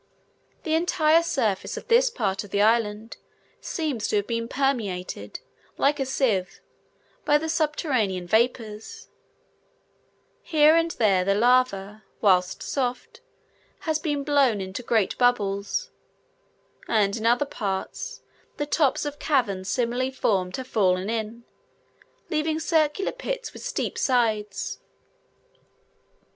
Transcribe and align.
The 0.63 0.73
entire 0.73 1.21
surface 1.21 1.77
of 1.77 1.87
this 1.87 2.09
part 2.09 2.43
of 2.43 2.49
the 2.49 2.63
island 2.63 3.17
seems 3.59 4.07
to 4.07 4.15
have 4.15 4.25
been 4.25 4.47
permeated, 4.47 5.41
like 5.77 5.99
a 5.99 6.07
sieve, 6.07 6.59
by 7.23 7.37
the 7.37 7.47
subterranean 7.47 8.25
vapours: 8.25 9.09
here 10.41 10.75
and 10.75 10.89
there 10.89 11.23
the 11.23 11.35
lava, 11.35 12.03
whilst 12.19 12.63
soft, 12.63 13.21
has 13.81 13.99
been 13.99 14.23
blown 14.23 14.59
into 14.59 14.81
great 14.81 15.15
bubbles; 15.19 15.91
and 16.87 17.15
in 17.15 17.27
other 17.27 17.45
parts, 17.45 18.23
the 18.57 18.65
tops 18.65 19.05
of 19.05 19.19
caverns 19.19 19.69
similarly 19.69 20.09
formed 20.09 20.57
have 20.57 20.65
fallen 20.65 21.11
in, 21.11 21.43
leaving 22.31 22.59
circular 22.59 23.11
pits 23.11 23.53
with 23.53 23.61
steep 23.61 23.99
sides. 23.99 24.79